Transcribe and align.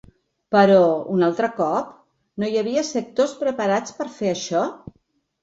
Però, 0.53 0.77
un 1.15 1.25
altre 1.27 1.49
cop, 1.59 1.91
no 2.45 2.49
hi 2.49 2.57
havia 2.63 2.85
sectors 2.89 3.37
preparats 3.45 3.95
per 4.01 4.09
fer 4.19 4.33
això. 4.35 4.65